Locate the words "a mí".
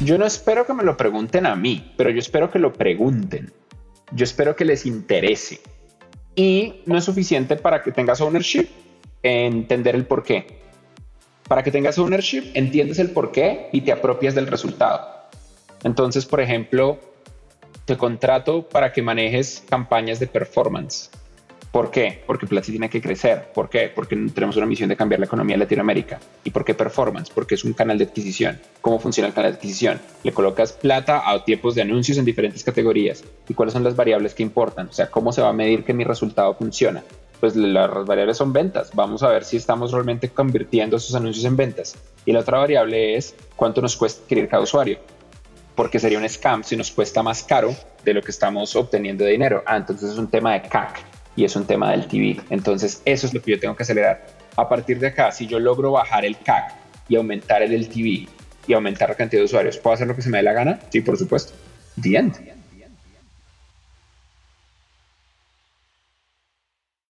1.46-1.94